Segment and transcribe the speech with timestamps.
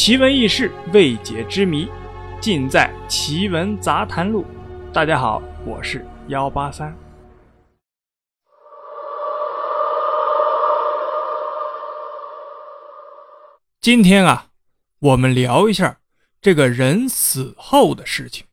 [0.00, 1.88] 奇闻异事、未解之谜，
[2.40, 4.44] 尽在《奇闻杂谈录》。
[4.92, 6.96] 大家好，我是幺八三。
[13.80, 14.50] 今天啊，
[15.00, 15.98] 我们聊一下
[16.40, 18.46] 这个人死后的事情。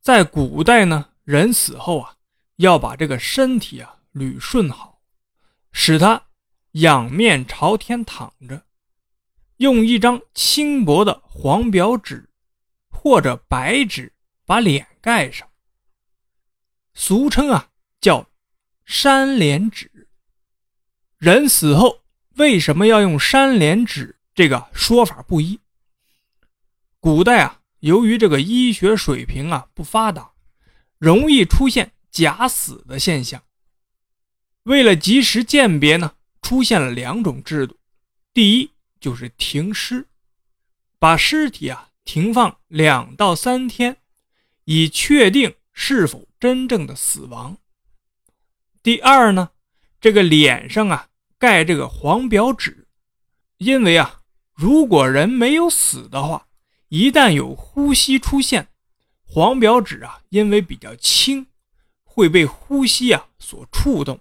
[0.00, 2.14] 在古代呢，人死后啊，
[2.56, 5.02] 要把这个身体啊捋顺好，
[5.72, 6.22] 使他
[6.72, 8.62] 仰面朝天躺着。
[9.58, 12.28] 用一张轻薄的黄表纸
[12.90, 14.12] 或者白纸
[14.46, 15.48] 把脸盖上，
[16.94, 17.68] 俗称啊
[18.00, 18.28] 叫
[18.84, 20.08] 山脸纸。
[21.18, 22.00] 人死后
[22.36, 24.16] 为什么要用山脸纸？
[24.32, 25.58] 这个说法不一。
[27.00, 30.30] 古代啊，由于这个医学水平啊不发达，
[30.98, 33.42] 容易出现假死的现象。
[34.62, 37.76] 为了及时鉴别呢，出现了两种制度。
[38.32, 38.70] 第一。
[39.00, 40.06] 就是停尸，
[40.98, 43.96] 把尸体啊停放两到三天，
[44.64, 47.58] 以确定是否真正的死亡。
[48.82, 49.50] 第二呢，
[50.00, 52.86] 这个脸上啊盖这个黄表纸，
[53.58, 54.22] 因为啊
[54.54, 56.48] 如果人没有死的话，
[56.88, 58.68] 一旦有呼吸出现，
[59.24, 61.46] 黄表纸啊因为比较轻，
[62.04, 64.20] 会被呼吸啊所触动。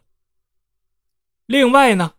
[1.45, 2.13] 另外呢。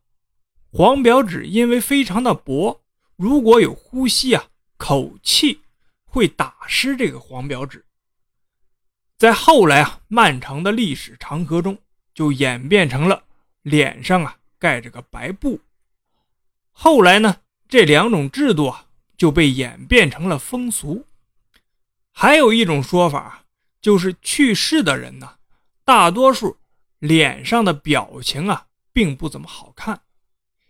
[0.71, 2.83] 黄表纸因为非常的薄，
[3.17, 5.63] 如果有呼吸啊，口气
[6.05, 7.85] 会打湿这个黄表纸。
[9.17, 11.79] 在后来啊，漫长的历史长河中，
[12.15, 13.25] 就演变成了
[13.63, 15.59] 脸上啊盖着个白布。
[16.71, 18.85] 后来呢，这两种制度啊
[19.17, 21.07] 就被演变成了风俗。
[22.13, 23.45] 还有一种说法，
[23.81, 25.37] 就是去世的人呢，
[25.85, 26.59] 大多数
[26.99, 30.03] 脸上的表情啊并不怎么好看。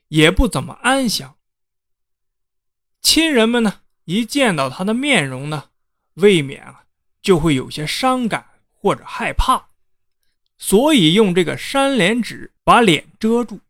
[0.08, 1.36] 也不怎么安详。
[3.00, 5.70] 亲人们呢，一见到他的面容呢，
[6.14, 6.84] 未免啊
[7.22, 9.68] 就会有些伤感或者害怕，
[10.58, 13.60] 所以用这个山脸纸把脸遮住。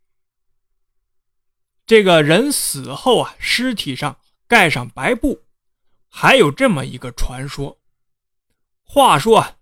[1.87, 5.43] 这个人死后啊，尸体上盖上白布，
[6.09, 7.79] 还有这么一个传说。
[8.83, 9.57] 话说啊，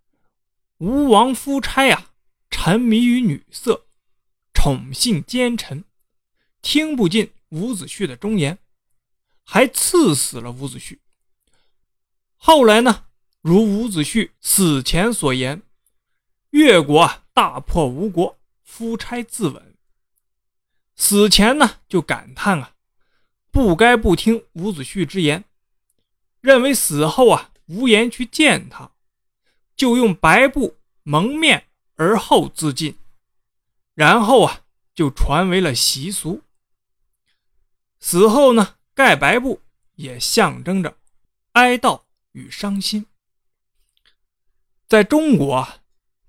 [0.78, 2.10] 吴王夫差啊，
[2.50, 3.86] 沉迷于女色，
[4.54, 5.84] 宠幸奸臣。
[6.66, 8.58] 听不进伍子胥的忠言，
[9.44, 10.98] 还赐死了伍子胥。
[12.34, 13.04] 后来呢，
[13.40, 15.62] 如伍子胥死前所言，
[16.50, 19.62] 越国大破吴国，夫差自刎。
[20.96, 22.74] 死前呢就感叹啊，
[23.52, 25.44] 不该不听伍子胥之言，
[26.40, 28.90] 认为死后啊无颜去见他，
[29.76, 32.98] 就用白布蒙面而后自尽。
[33.94, 34.62] 然后啊
[34.96, 36.42] 就传为了习俗。
[38.08, 39.60] 死后呢，盖白布
[39.96, 40.96] 也象征着
[41.54, 43.04] 哀悼与伤心。
[44.86, 45.80] 在中国啊，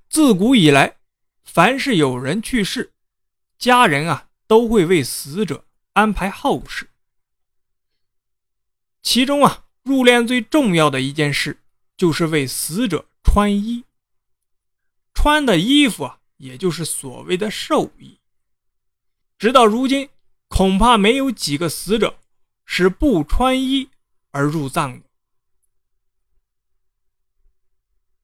[0.09, 0.97] 自古以来，
[1.43, 2.93] 凡是有人去世，
[3.59, 6.89] 家人啊都会为死者安排后事。
[9.03, 11.61] 其中啊，入殓最重要的一件事，
[11.95, 13.83] 就是为死者穿衣。
[15.13, 18.17] 穿的衣服啊，也就是所谓的寿衣。
[19.37, 20.09] 直到如今。
[20.47, 22.19] 恐怕没有几个死者
[22.65, 23.89] 是不穿衣
[24.31, 25.05] 而入葬的。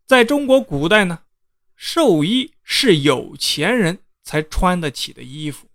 [0.06, 1.24] 在中国古代呢，
[1.76, 5.68] 寿衣是有钱人才穿得起的衣服，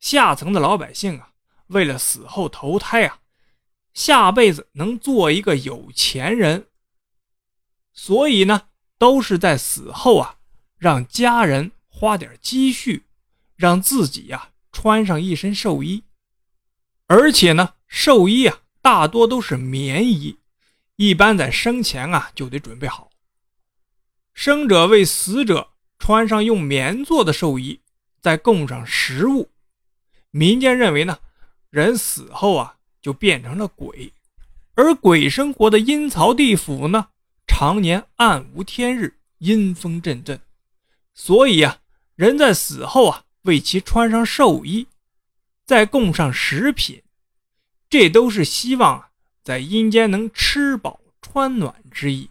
[0.00, 1.32] 下层的老百姓啊，
[1.68, 3.20] 为了死后投胎啊，
[3.92, 6.68] 下辈子能做一个有钱人，
[7.92, 10.38] 所以呢，都是在死后啊，
[10.78, 13.04] 让家人花点积蓄，
[13.56, 14.53] 让自己呀。
[14.74, 16.02] 穿上一身寿衣，
[17.06, 20.36] 而且呢，寿衣啊大多都是棉衣，
[20.96, 23.08] 一般在生前啊就得准备好。
[24.34, 27.80] 生者为死者穿上用棉做的寿衣，
[28.20, 29.48] 再供上食物。
[30.32, 31.20] 民间认为呢，
[31.70, 34.12] 人死后啊就变成了鬼，
[34.74, 37.10] 而鬼生活的阴曹地府呢，
[37.46, 40.40] 常年暗无天日，阴风阵阵，
[41.14, 41.78] 所以啊，
[42.16, 43.24] 人在死后啊。
[43.44, 44.86] 为其穿上寿衣，
[45.64, 47.02] 再供上食品，
[47.88, 49.10] 这都是希望
[49.42, 52.30] 在阴间能吃饱穿暖之意。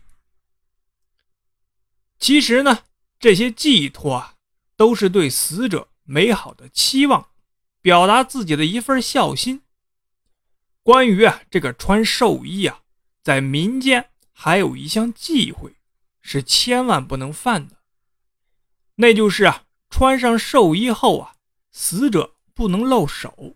[2.19, 2.83] 其实呢，
[3.19, 4.35] 这些寄托啊，
[4.75, 7.29] 都是对死者美好的期望，
[7.81, 9.61] 表达自己的一份孝心。
[10.81, 12.81] 关于啊这个穿寿衣啊，
[13.21, 15.75] 在民间还有一项忌讳，
[16.21, 17.77] 是千万不能犯的，
[18.95, 19.65] 那就是啊。
[19.93, 21.35] 穿上寿衣后啊，
[21.71, 23.55] 死者不能露手。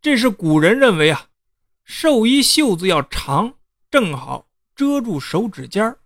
[0.00, 1.28] 这是古人认为啊，
[1.84, 3.58] 寿衣袖子要长，
[3.90, 5.98] 正好遮住手指尖儿，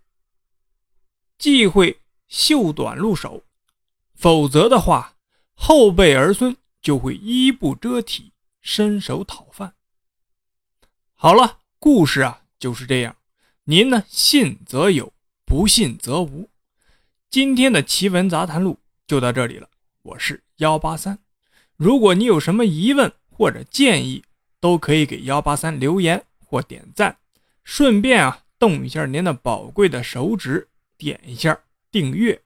[1.39, 3.45] 忌讳袖短露手，
[4.17, 5.15] 否则的话，
[5.55, 9.77] 后辈儿孙就会衣不遮体，伸手讨饭。
[11.15, 13.17] 好了，故事啊就是这样，
[13.63, 15.13] 您呢信则有，
[15.45, 16.51] 不信则无。
[17.31, 19.67] 今天的奇闻杂谈录就到这里了，
[20.03, 21.19] 我是幺八三。
[21.79, 24.23] 如果你有什么疑问或者建议，
[24.61, 27.17] 都可以给幺八三留言或点赞，
[27.65, 30.69] 顺便啊动一下您的宝贵的手指，
[30.99, 31.59] 点一下
[31.91, 32.43] 订阅。